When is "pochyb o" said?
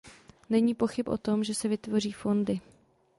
0.75-1.17